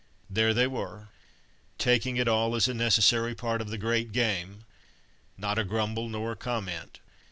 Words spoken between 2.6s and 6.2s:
a necessary part of the great game; not a grumble